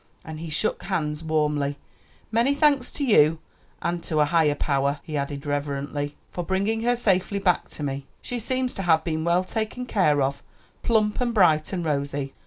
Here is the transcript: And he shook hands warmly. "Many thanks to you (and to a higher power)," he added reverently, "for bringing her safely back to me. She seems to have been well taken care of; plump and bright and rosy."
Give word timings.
And 0.25 0.39
he 0.39 0.49
shook 0.49 0.81
hands 0.85 1.23
warmly. 1.23 1.77
"Many 2.31 2.55
thanks 2.55 2.89
to 2.93 3.03
you 3.05 3.37
(and 3.83 4.01
to 4.05 4.19
a 4.19 4.25
higher 4.25 4.55
power)," 4.55 4.99
he 5.03 5.15
added 5.15 5.45
reverently, 5.45 6.15
"for 6.31 6.43
bringing 6.43 6.81
her 6.81 6.95
safely 6.95 7.37
back 7.37 7.67
to 7.69 7.83
me. 7.83 8.07
She 8.19 8.39
seems 8.39 8.73
to 8.73 8.81
have 8.81 9.03
been 9.03 9.23
well 9.23 9.43
taken 9.43 9.85
care 9.85 10.23
of; 10.23 10.41
plump 10.81 11.21
and 11.21 11.35
bright 11.35 11.71
and 11.71 11.85
rosy." 11.85 12.33